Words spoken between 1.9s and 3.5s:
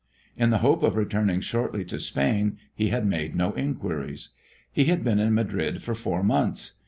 Spain, he had made